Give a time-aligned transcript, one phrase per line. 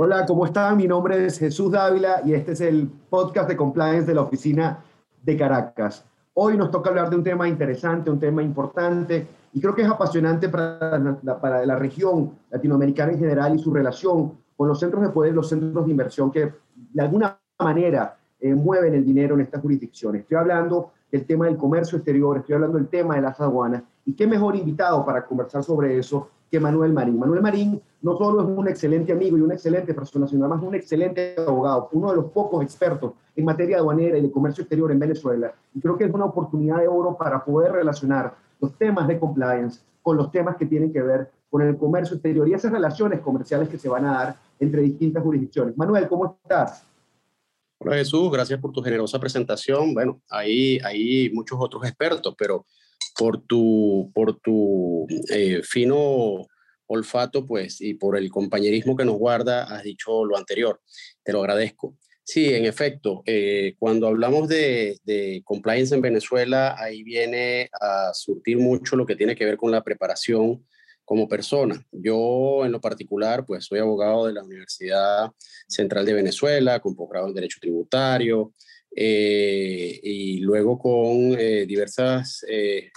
[0.00, 0.76] Hola, ¿cómo están?
[0.76, 4.78] Mi nombre es Jesús Dávila y este es el podcast de compliance de la oficina
[5.22, 6.04] de Caracas.
[6.34, 9.88] Hoy nos toca hablar de un tema interesante, un tema importante y creo que es
[9.88, 15.02] apasionante para la, para la región latinoamericana en general y su relación con los centros
[15.02, 19.42] de poder, los centros de inversión que de alguna manera eh, mueven el dinero en
[19.42, 20.22] estas jurisdicciones.
[20.22, 24.12] Estoy hablando del tema del comercio exterior, estoy hablando del tema de las aduanas y
[24.12, 27.18] qué mejor invitado para conversar sobre eso que Manuel Marín.
[27.18, 30.74] Manuel Marín no solo es un excelente amigo y una excelente persona, sino además un
[30.74, 34.98] excelente abogado, uno de los pocos expertos en materia aduanera y de comercio exterior en
[34.98, 35.52] Venezuela.
[35.74, 39.80] Y creo que es una oportunidad de oro para poder relacionar los temas de compliance
[40.02, 43.68] con los temas que tienen que ver con el comercio exterior y esas relaciones comerciales
[43.68, 45.76] que se van a dar entre distintas jurisdicciones.
[45.76, 46.84] Manuel, ¿cómo estás?
[47.80, 49.94] Hola Jesús, gracias por tu generosa presentación.
[49.94, 52.66] Bueno, hay, hay muchos otros expertos, pero
[53.16, 56.44] por tu, por tu eh, fino
[56.86, 60.80] olfato, pues, y por el compañerismo que nos guarda, has dicho lo anterior.
[61.22, 61.96] Te lo agradezco.
[62.24, 68.58] Sí, en efecto, eh, cuando hablamos de, de, compliance en Venezuela, ahí viene a surtir
[68.58, 70.66] mucho lo que tiene que ver con la preparación
[71.08, 71.82] como persona.
[71.90, 75.32] Yo, en lo particular, pues soy abogado de la Universidad
[75.66, 78.52] Central de Venezuela, con posgrado en Derecho Tributario,
[78.94, 82.90] eh, y luego con eh, diversos eh,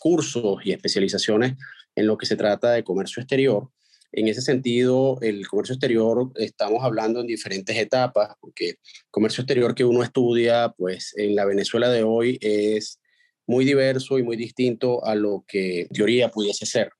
[0.00, 1.56] cursos y especializaciones
[1.94, 3.68] en lo que se trata de comercio exterior.
[4.10, 8.76] En ese sentido, el comercio exterior estamos hablando en diferentes etapas, porque
[9.10, 13.02] comercio exterior que uno estudia, pues en la Venezuela de hoy es
[13.46, 16.90] muy diverso y muy distinto a lo que en teoría pudiese ser.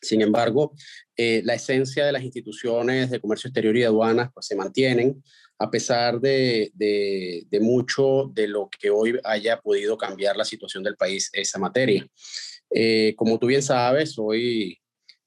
[0.00, 0.74] Sin embargo,
[1.16, 5.22] la esencia de las instituciones de comercio exterior y aduanas pues, se mantienen
[5.60, 10.96] a pesar de, de, mucho de lo que hoy haya podido cambiar la situación del
[10.96, 12.06] país esa materia.
[12.70, 14.78] Eh, como tú bien sabes, soy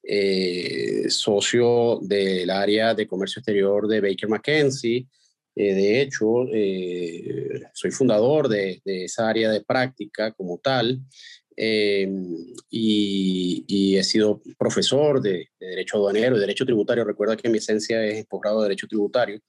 [0.02, 5.06] eh, socio del área de comercio exterior de Baker McKenzie.
[5.56, 6.48] Eh, de hecho,
[7.74, 11.00] soy fundador de, de, esa área de práctica como tal.
[11.56, 12.06] Y,
[13.68, 17.04] y, he sido profesor de, de, Derecho Aduanero, de Derecho Tributario.
[17.04, 19.40] Recuerda que mi esencia es posgrado de Derecho Tributario.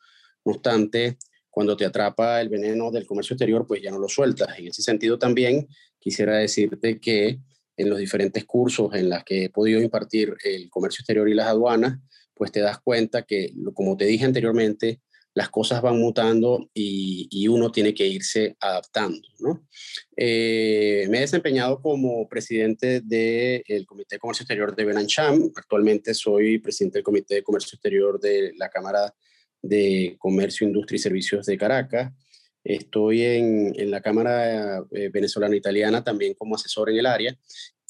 [0.44, 1.16] No obstante,
[1.54, 4.58] cuando te atrapa el veneno del comercio exterior, pues ya no lo sueltas.
[4.58, 7.38] En ese sentido también quisiera decirte que
[7.76, 11.46] en los diferentes cursos en los que he podido impartir el comercio exterior y las
[11.46, 11.98] aduanas,
[12.34, 15.00] pues te das cuenta que, como te dije anteriormente,
[15.34, 19.28] las cosas van mutando y, uno tiene que irse adaptando.
[19.40, 19.66] ¿no?
[20.16, 25.50] Eh, me he desempeñado como presidente del Comité de Comercio Exterior de Benancham.
[25.56, 29.12] Actualmente soy presidente del Comité de Comercio Exterior de la Cámara
[29.60, 32.12] de Comercio, Industria y Servicios de Caracas.
[32.62, 37.36] Estoy en, la Cámara eh, Venezolana Italiana también como asesor en el área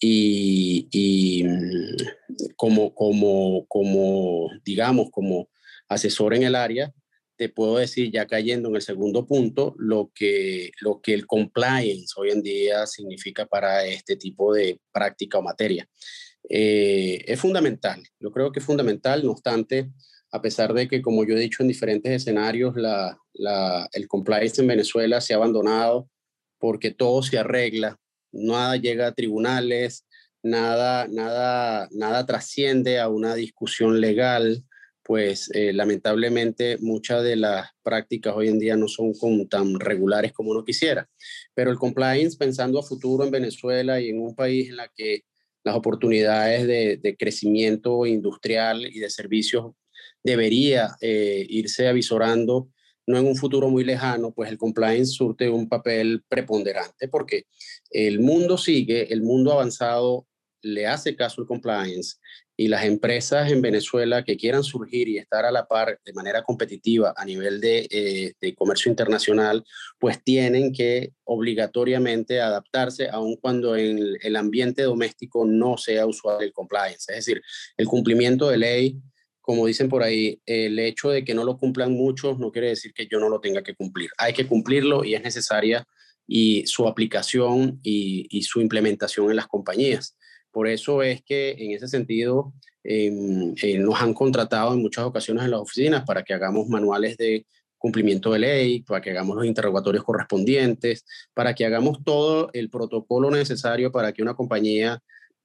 [0.01, 5.49] y, mm, como, como, como, digamos, como
[5.89, 6.93] asesor en el área,
[7.37, 12.15] te puedo decir, ya cayendo en el segundo punto, lo que, lo que el compliance
[12.17, 15.89] hoy en día significa para este tipo de práctica o materia.
[16.49, 19.91] Eh, es fundamental, yo creo que es fundamental, no obstante,
[20.31, 25.21] a pesar de que, como yo he dicho en diferentes escenarios, el compliance en Venezuela
[25.21, 26.09] se ha abandonado
[26.59, 27.99] porque todo se arregla,
[28.33, 30.07] nada llega a tribunales,
[30.43, 34.65] nada, nada, nada trasciende a una discusión legal,
[35.05, 39.13] pues eh, lamentablemente muchas de las prácticas hoy en día no son
[39.49, 41.09] tan regulares como uno quisiera.
[41.53, 45.25] Pero el compliance, pensando a futuro en Venezuela y en un país en la que
[45.63, 49.73] las oportunidades de, crecimiento industrial y de servicios
[50.23, 52.71] debería eh, irse avisorando,
[53.07, 57.45] no en un futuro muy lejano, pues el compliance surte un papel preponderante porque
[57.91, 60.27] el mundo sigue, el mundo avanzado
[60.63, 62.17] le hace caso al compliance
[62.57, 66.43] y las empresas en Venezuela que quieran surgir y estar a la par de manera
[66.43, 69.65] competitiva a nivel de, eh, de comercio internacional,
[69.99, 76.53] pues tienen que obligatoriamente adaptarse, aun cuando en el ambiente doméstico no sea usual el
[76.53, 77.13] compliance.
[77.13, 77.43] Es decir,
[77.77, 79.01] el cumplimiento de ley,
[79.41, 82.95] como dicen por ahí, el hecho de que no lo cumplan muchos no quiere decir
[82.95, 84.09] que yo no lo tenga que cumplir.
[84.17, 85.87] Hay que cumplirlo y es necesaria
[86.27, 90.17] y su aplicación y, su implementación en las compañías.
[90.55, 95.45] Por eso es que en ese sentido em, eh, nos han contratado en muchas ocasiones
[95.45, 97.45] en las oficinas para que hagamos manuales de
[97.77, 101.05] cumplimiento de ley, para que hagamos los interrogatorios correspondientes,
[101.35, 105.01] para que hagamos todo el protocolo necesario para que una compañía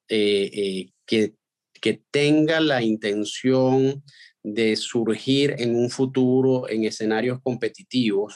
[0.07, 1.33] eh, eh, que
[1.81, 4.03] que tenga la intención
[4.43, 8.35] de surgir en un futuro en escenarios competitivos,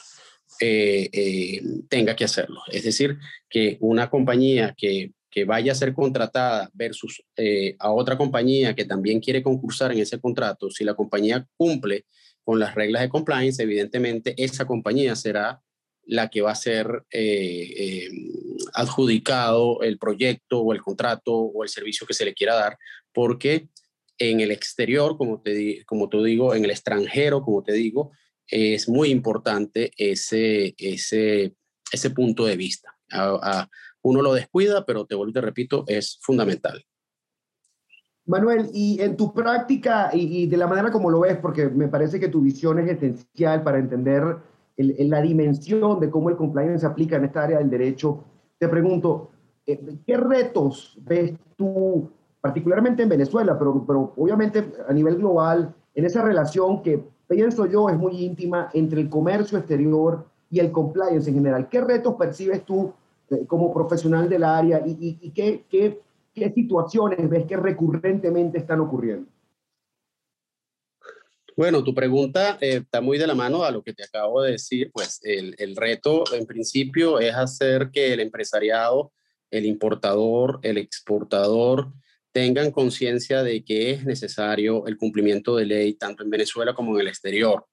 [0.60, 2.60] eh, tenga que hacerlo.
[2.70, 3.18] Es decir,
[3.48, 8.84] que una compañía que, que vaya a ser contratada versus eh, a otra compañía que
[8.84, 12.06] también quiere concursar en ese contrato, si la compañía cumple
[12.44, 15.60] con las reglas de compliance, evidentemente esa compañía será
[16.04, 18.10] la que va a ser eh, eh,
[18.74, 22.78] adjudicado el proyecto o el contrato o el servicio que se le quiera dar,
[23.12, 23.66] porque
[24.18, 28.12] en el exterior, como te, como te digo, en el extranjero, como te digo,
[28.46, 31.56] es muy importante ese, ese,
[31.90, 32.94] ese punto de vista.
[34.04, 36.84] Uno lo descuida, pero te vuelvo y te repito, es fundamental.
[38.26, 42.20] Manuel, y en tu práctica y, de la manera como lo ves, porque me parece
[42.20, 44.38] que tu visión es esencial para entender
[44.76, 48.24] la dimensión de cómo el compliance se aplica en esta área del derecho,
[48.58, 49.30] te pregunto,
[49.66, 52.10] eh, ¿qué retos ves tú,
[52.40, 57.88] particularmente en Venezuela, pero, pero obviamente a nivel global, en esa relación que pienso yo
[57.88, 61.68] es muy íntima entre el comercio exterior y el compliance en general?
[61.68, 62.92] ¿Qué retos percibes tú
[63.46, 66.00] como profesional del área y, y qué, qué
[66.34, 69.30] ¿qué situaciones ves que recurrentemente están ocurriendo?
[71.56, 74.52] Bueno, tu pregunta eh, está muy de la mano a lo que te acabo de
[74.52, 74.90] decir.
[74.92, 79.12] Pues el, el, reto en principio es hacer que el empresariado,
[79.52, 81.92] el importador, el exportador
[82.32, 87.02] tengan conciencia de que es necesario el cumplimiento de ley tanto en Venezuela como en
[87.02, 87.64] el exterior.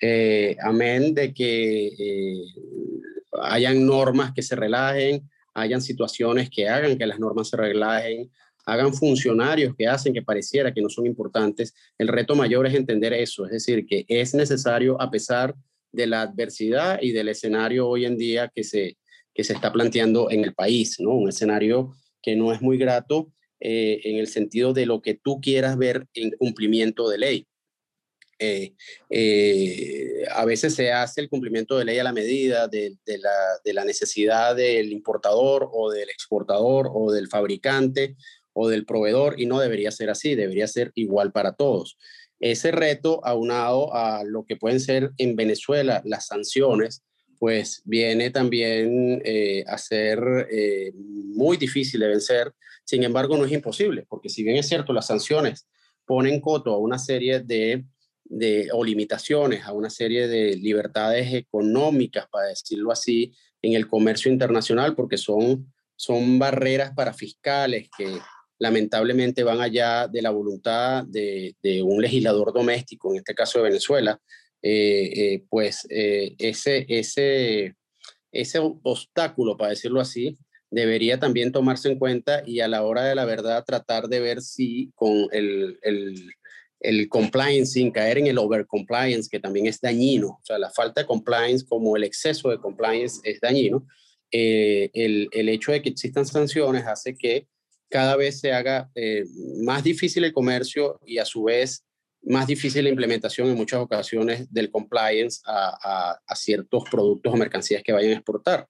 [0.00, 2.36] Eh, amén de que eh,
[3.42, 8.30] hayan normas que se relajen, hayan situaciones que hagan que las normas se relajen,
[8.66, 11.74] hagan funcionarios que hacen que pareciera que no son importantes.
[11.98, 15.54] El reto mayor es entender eso, es decir, que es necesario a pesar
[15.92, 18.96] de la adversidad y del escenario hoy en día que se,
[19.32, 21.10] que se está planteando en el país, ¿no?
[21.10, 25.40] Un escenario que no es muy grato eh, en el sentido de lo que tú
[25.40, 27.46] quieras ver en cumplimiento de ley.
[28.38, 28.74] Eh,
[29.10, 32.96] eh, a veces se hace el cumplimiento de ley a la medida de,
[33.64, 38.16] la, necesidad del importador o del exportador o del fabricante
[38.52, 41.96] o del proveedor y no debería ser así, debería ser igual para todos.
[42.40, 47.02] Ese reto, aunado a lo que pueden ser en Venezuela las sanciones,
[47.38, 50.48] pues viene también eh, a ser
[50.92, 52.52] muy difícil de vencer.
[52.84, 55.66] Sin embargo, no es imposible, porque si bien es cierto, las sanciones
[56.06, 57.84] ponen coto a una serie de
[58.24, 63.32] de, o limitaciones a una serie de libertades económicas, para decirlo así,
[63.62, 68.18] en el comercio internacional, porque son, son barreras para fiscales que
[68.58, 74.18] lamentablemente van allá de la voluntad de, un legislador doméstico, en este caso de Venezuela,
[74.62, 77.74] eh, eh, pues eh, ese, ese,
[78.32, 80.38] ese obstáculo, para decirlo así,
[80.70, 84.40] debería también tomarse en cuenta y a la hora de la verdad tratar de ver
[84.40, 86.32] si con el, el
[86.84, 90.28] el compliance sin caer en el overcompliance, que también es dañino.
[90.28, 93.86] O sea, la falta de compliance como el exceso de compliance es dañino.
[94.30, 97.46] Eh, el, el, hecho de que existan sanciones hace que
[97.88, 99.24] cada vez se haga eh,
[99.62, 101.84] más difícil el comercio y a su vez
[102.22, 107.82] más difícil la implementación en muchas ocasiones del compliance a, a, ciertos productos o mercancías
[107.82, 108.68] que vayan a exportar.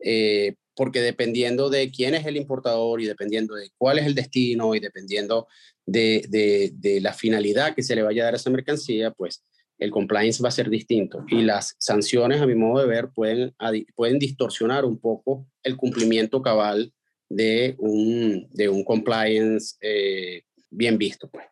[0.00, 4.74] Eh, porque dependiendo de quién es el importador y dependiendo de cuál es el destino
[4.74, 5.48] y dependiendo
[5.86, 9.42] de, de, la finalidad que se le vaya a dar a esa mercancía, pues
[9.78, 11.24] el compliance va a ser distinto.
[11.28, 13.54] Y las sanciones, a mi modo de ver, pueden,
[13.94, 16.92] pueden distorsionar un poco el cumplimiento cabal
[17.28, 21.28] de un, de un compliance eh, bien visto.
[21.30, 21.46] Pues.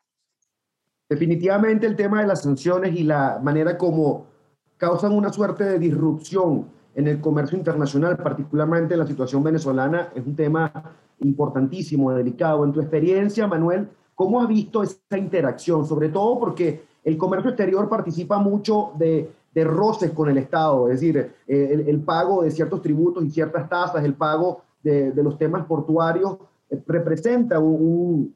[1.09, 4.29] Definitivamente el tema de las sanciones y la manera como
[4.77, 10.25] causan una suerte de disrupción en el comercio internacional, particularmente en la situación venezolana, es
[10.25, 10.73] un tema
[11.21, 12.65] importantísimo, delicado.
[12.65, 15.87] En tu experiencia, Manuel, ¿Cómo has visto esa interacción?
[15.87, 21.33] Sobre todo porque el comercio exterior participa mucho de, roces con el Estado, es decir,
[21.47, 26.39] eh, el, pago de ciertos tributos y ciertas tasas, el pago de, los temas portuarios,
[26.71, 28.35] eh, representa un,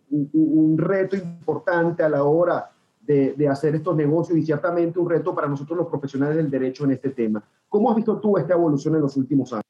[0.77, 2.71] reto importante a la hora
[3.09, 6.85] de, de, hacer estos negocios y ciertamente un reto para nosotros los profesionales del derecho
[6.85, 7.43] en este tema.
[7.67, 9.65] ¿Cómo has visto tú esta evolución en los últimos años?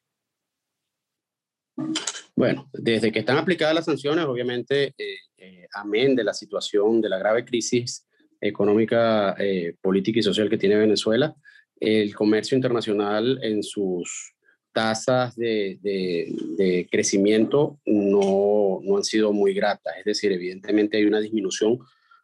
[2.34, 7.08] Bueno, desde que están aplicadas las sanciones, obviamente, eh, eh, amén de la situación, de
[7.08, 8.06] la grave crisis
[8.40, 11.34] económica, eh, política y social que tiene Venezuela,
[11.78, 14.34] el comercio internacional en sus
[14.72, 19.94] tasas de, de, crecimiento no, no, han sido muy gratas.
[19.98, 21.78] Es decir, evidentemente hay una disminución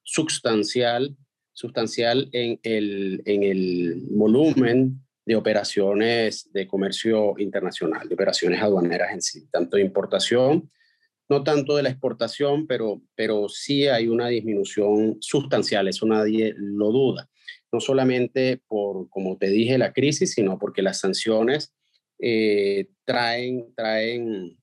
[0.05, 1.17] sustancial,
[1.53, 9.23] sustancial en el, en el volumen de operaciones de comercio internacional, de operaciones aduaneras en
[9.23, 10.71] sí, tanto de importación,
[11.29, 16.93] no tanto de la exportación, pero, pero sí hay una disminución sustancial, eso nadie lo
[16.93, 17.29] duda.
[17.73, 21.75] No solamente por, como te dije, la crisis, sino porque las sanciones
[22.21, 24.57] eh, traen, traen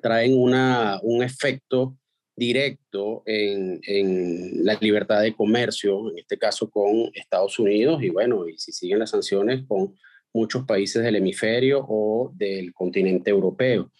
[0.00, 1.96] traen una, un efecto
[2.36, 8.46] directo en, en, la libertad de comercio, en este caso con Estados Unidos, y bueno,
[8.46, 9.94] y si siguen las sanciones con
[10.36, 13.90] muchos países del hemisferio o del continente europeo.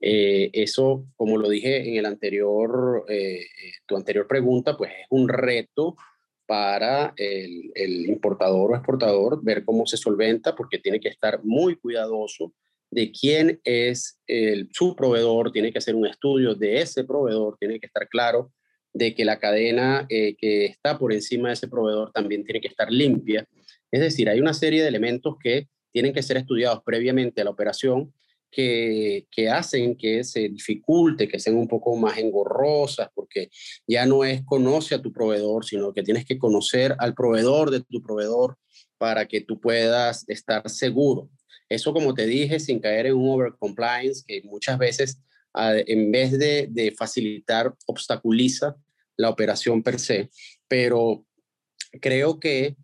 [0.00, 3.46] Eh, eso, como lo dije en el anterior, eh, eh,
[3.86, 5.96] tu anterior pregunta, pues es un reto
[6.46, 11.76] para el, el, importador o exportador ver cómo se solventa, porque tiene que estar muy
[11.76, 12.52] cuidadoso
[12.94, 17.80] de quién es el, su proveedor, tiene que hacer un estudio de ese proveedor, tiene
[17.80, 18.52] que estar claro
[18.92, 22.92] de que la cadena que está por encima de ese proveedor también tiene que estar
[22.92, 23.44] limpia.
[23.90, 27.50] Es decir, hay una serie de elementos que tienen que ser estudiados previamente a la
[27.50, 28.14] operación
[28.54, 33.50] que, que, hacen que se dificulte, que sean un poco más engorrosas, porque
[33.86, 37.80] ya no es conoce a tu proveedor, sino que tienes que conocer al proveedor de
[37.80, 38.56] tu proveedor
[38.98, 41.28] para que tú puedas estar seguro.
[41.68, 45.20] Eso, como te dije, sin caer en un overcompliance, que muchas veces,
[45.54, 48.76] en vez de, de facilitar, obstaculiza
[49.16, 50.30] la operación per se,
[50.68, 51.24] pero
[52.00, 52.76] creo que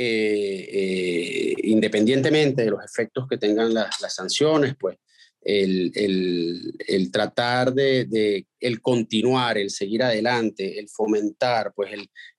[0.00, 4.96] eh, eh, independientemente de los efectos que tengan las, sanciones, pues
[5.42, 5.92] el,
[6.86, 11.92] el, tratar de, el continuar, el seguir adelante, el fomentar, pues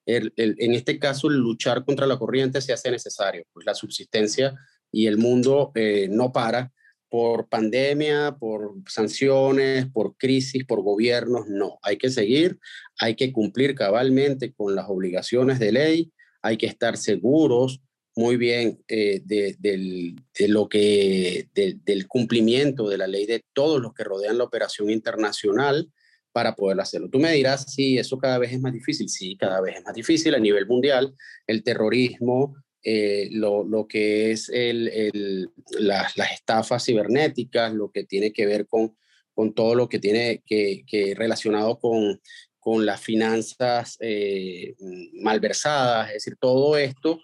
[0.05, 4.53] el, en este caso el luchar contra la corriente se hace necesario, pues la subsistencia
[4.91, 6.71] y el mundo eh, no para.
[7.11, 12.59] Por pandemia, por sanciones, por crisis, por gobiernos, no, hay que seguir,
[12.99, 17.81] hay que cumplir cabalmente con las obligaciones de ley hay que estar seguros
[18.19, 24.03] muy bien eh, de, lo que, del cumplimiento de la ley de todos los que
[24.03, 25.89] rodean la operación internacional
[26.33, 27.09] para poder hacerlo.
[27.09, 29.07] Tú me dirás si eso cada vez es más difícil.
[29.07, 31.15] Sí, cada vez es más difícil a nivel mundial.
[31.47, 35.49] El terrorismo, eh, lo, lo, que es el,
[35.79, 38.97] las estafas cibernéticas, lo que tiene que ver con,
[39.33, 42.19] con todo lo que tiene que, que relacionado con
[42.59, 44.75] con las finanzas eh,
[45.13, 47.19] malversadas, es decir, todo esto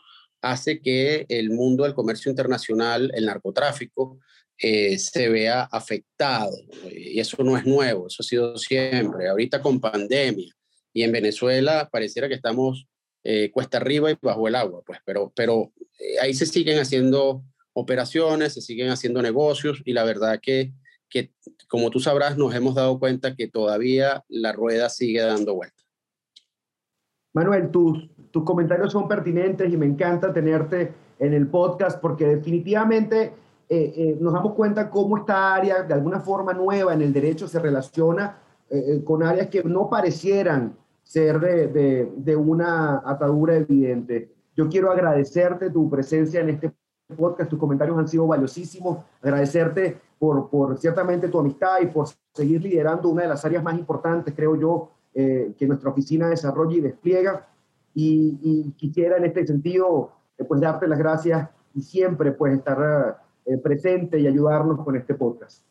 [0.51, 4.19] hace que el mundo del comercio internacional, el narcotráfico,
[4.57, 6.55] eh, se vea afectado.
[6.91, 9.27] Y eso no es nuevo, eso ha sido siempre.
[9.27, 10.53] Ahorita con pandemia
[10.93, 12.87] y en Venezuela pareciera que estamos
[13.23, 15.73] eh, cuesta arriba y bajo el agua, pues, pero, pero
[16.21, 20.73] ahí se siguen haciendo operaciones, se siguen haciendo negocios y la verdad que
[21.09, 21.31] que,
[21.67, 25.83] como tú sabrás, nos hemos dado cuenta que todavía la rueda sigue dando vuelta.
[27.35, 33.33] Manuel, tus, tus comentarios son pertinentes y me encanta tenerte en el podcast porque definitivamente
[33.67, 37.45] eh, eh, nos damos cuenta cómo esta área, de alguna forma nueva en el derecho,
[37.49, 38.37] se relaciona
[38.69, 44.31] eh, con áreas que no parecieran ser de, de, de, una atadura evidente.
[44.55, 46.71] Yo quiero agradecerte tu presencia en este
[47.17, 52.63] podcast, tus comentarios han sido valiosísimos, agradecerte por, por ciertamente tu amistad y por seguir
[52.63, 56.81] liderando una de las áreas más importantes, creo yo, eh, que nuestra oficina desarrolla y
[56.81, 57.47] despliega.
[57.93, 63.57] Y, quisiera en este sentido, eh, pues darte las gracias y siempre pues estar eh,
[63.57, 65.65] presente y ayudarnos con este podcast.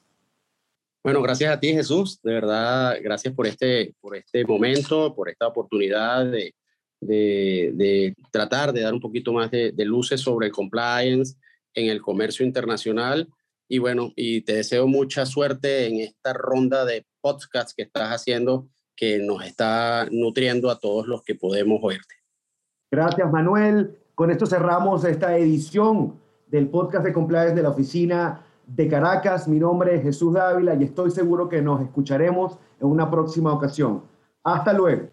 [1.02, 5.46] Bueno, gracias a ti Jesús, de verdad, gracias por este, por este momento, por esta
[5.46, 6.54] oportunidad de,
[6.98, 11.36] de, tratar de dar un poquito más de, de luces sobre el compliance
[11.74, 13.28] en el comercio internacional
[13.68, 18.68] y bueno, y te deseo mucha suerte en esta ronda de podcasts que estás haciendo,
[18.96, 22.14] que nos está nutriendo a todos los que podemos oírte.
[22.90, 23.98] Gracias, Manuel.
[24.14, 29.48] Con esto cerramos esta edición del podcast de Compliance de la Oficina de Caracas.
[29.48, 34.02] Mi nombre es Jesús Dávila y estoy seguro que nos escucharemos en una próxima ocasión.
[34.42, 35.08] Hasta luego.